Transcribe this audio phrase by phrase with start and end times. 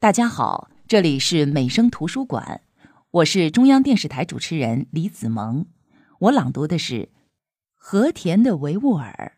[0.00, 2.62] 大家好，这里是美声图书馆，
[3.10, 5.66] 我是中央电视台主持人李子萌。
[6.20, 7.10] 我朗读的是
[7.76, 9.34] 和田的维吾尔。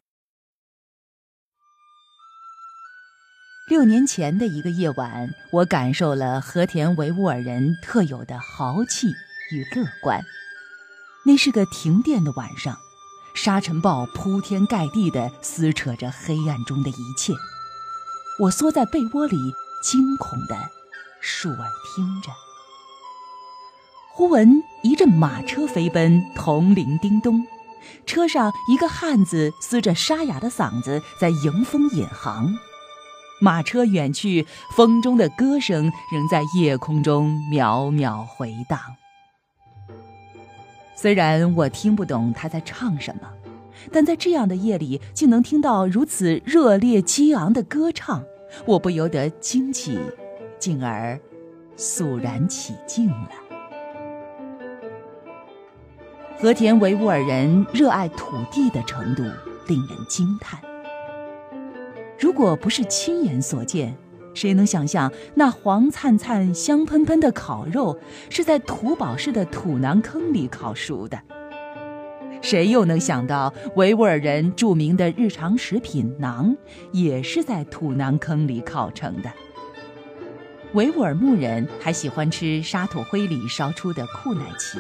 [3.69, 9.09] 六年前的一个夜晚，我感受了和田维吾尔人特有的豪气
[9.51, 10.23] 与乐观。
[11.27, 12.79] 那是个停电的晚上，
[13.35, 17.33] 沙尘暴铺天盖地的撕扯着黑暗中的一切。
[18.39, 19.37] 我缩在被窝里。
[19.83, 20.57] 惊恐的
[21.21, 22.31] 竖耳听着，
[24.13, 27.45] 忽闻一阵马车飞奔，铜铃叮咚，
[28.07, 32.55] 车上一个汉子嘶着沙哑的嗓子在迎风引航。
[33.41, 38.79] 马车远去，风中的歌声仍在夜空中渺渺回荡。
[40.95, 43.29] 虽然我听不懂他在唱什么，
[43.91, 48.23] 但在这样的夜里，竟能听到如此热烈激昂的歌唱。
[48.65, 49.99] 我不由得惊奇，
[50.59, 51.19] 进而
[51.77, 53.31] 肃然起敬了。
[56.39, 59.23] 和田维吾尔人热爱土地的程度
[59.69, 60.61] 令人惊叹。
[62.19, 63.97] 如果不是亲眼所见，
[64.35, 67.99] 谁能想象那黄灿灿、香喷喷的烤肉
[68.29, 71.21] 是在土堡式的土囊坑里烤熟的？
[72.43, 76.55] 谁又能想到维吾尔人著名的日常食品馕
[76.91, 79.33] 也是在土囊坑里烤成的？
[80.75, 84.79] 维吾尔牧人还喜欢吃沙土灰里烧出的库乃奇。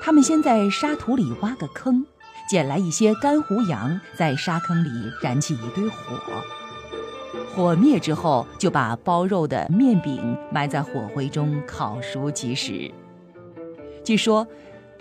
[0.00, 2.06] 他们先在沙土里挖个坑，
[2.48, 4.88] 捡来一些干胡杨，在沙坑里
[5.20, 6.16] 燃起一堆火。
[7.54, 12.88] 火灭之后，就把包肉的面饼埋在火灰中烤熟即食。
[14.04, 14.46] 据说。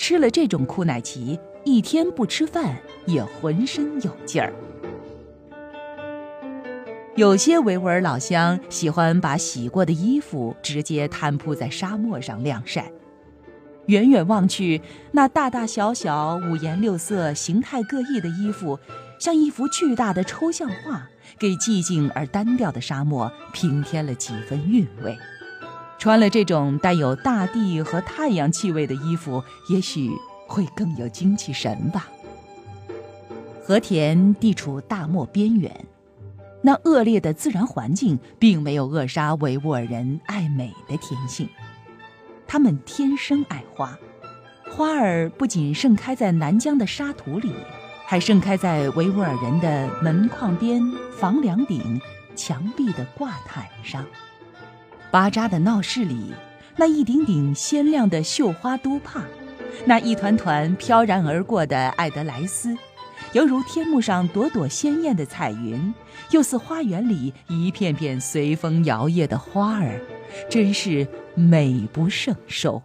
[0.05, 4.51] 吃了这种库乃奇，一天不吃饭也浑身有劲儿。
[7.15, 12.91] 有些维吾尔老乡喜欢把洗过的衣服直接摊铺在沙漠上晾晒，
[13.85, 14.81] 远远望去，
[15.13, 18.77] 那大大小小、五颜六色、形态各异的衣服，
[19.21, 21.07] 像一幅巨大的抽象画，
[21.39, 25.17] 给寂静而单调的沙漠平添了几分韵味。
[26.03, 30.11] 穿了这种带有大地和太阳气味的衣服，也许
[30.47, 32.09] 会更有精气神吧。
[33.63, 35.73] 和田地处大漠边缘，
[36.61, 41.47] 那恶劣的自然环境并没有扼杀维吾尔人爱美的天性。
[42.45, 43.97] 他们天生爱花，
[44.71, 47.53] 花儿不仅盛开在南疆的沙土里，
[48.05, 50.81] 还盛开在维吾尔人的门框边、
[51.17, 52.01] 房梁顶、
[52.35, 54.05] 墙壁的挂毯上。
[55.13, 56.33] 巴扎的闹市里，
[56.75, 59.21] 那一顶顶鲜亮的绣花都帕，
[59.85, 62.75] 那一团团飘然而过的艾德莱斯，
[63.33, 65.93] 犹如天幕上朵朵鲜艳的彩云，
[66.31, 70.01] 又似花园里一片片随风摇曳的花儿，
[70.49, 72.81] 真是美不胜收。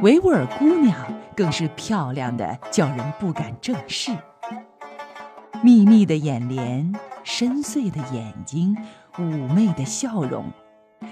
[0.00, 0.96] 维吾尔姑娘
[1.34, 4.12] 更是漂亮的叫人不敢正视，
[5.60, 8.76] 密密的眼帘，深邃的眼睛。
[9.16, 10.50] 妩媚的笑容，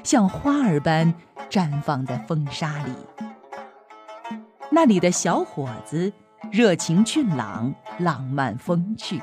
[0.02, 1.14] 像花儿般
[1.48, 2.92] 绽放在风沙里。
[4.70, 6.12] 那里的小伙子
[6.50, 9.22] 热情俊朗，浪漫风趣。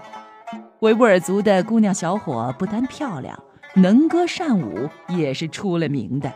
[0.79, 3.37] 维吾尔族的姑娘小伙不但漂亮，
[3.73, 6.31] 能歌善舞也是出了名的。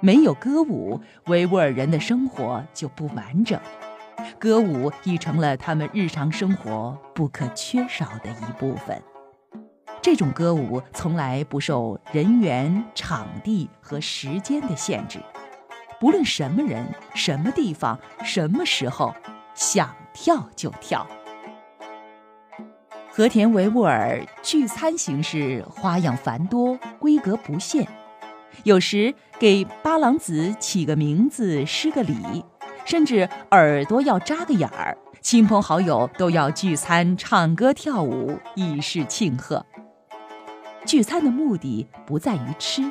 [0.00, 3.60] 没有歌舞，维吾尔人的生活就不完整。
[4.38, 9.02] 歌舞已成了他们日常生活不可缺少的一部分。
[10.00, 15.18] 这种歌舞从来不受人员、场地和时间的限制，
[16.00, 19.14] 不论什么人、什么地方、什么时候，
[19.54, 21.06] 想跳就跳。
[23.10, 27.86] 和田维吾尔聚餐形式花样繁多，规格不限，
[28.62, 32.44] 有时给八郎子起个名字、施个礼，
[32.84, 39.66] 甚至耳朵要扎个眼儿，亲朋好友都要聚餐、唱歌、跳舞，以示庆贺。
[40.88, 42.90] 聚餐的目的不在于吃，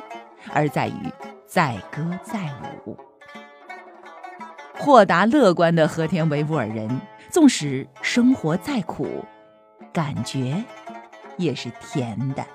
[0.54, 1.12] 而在于
[1.44, 2.48] 载歌载
[2.86, 2.96] 舞。
[4.78, 6.88] 豁达乐观的和田维吾尔人，
[7.28, 9.24] 纵使生活再苦，
[9.92, 10.62] 感觉
[11.38, 12.46] 也是甜的。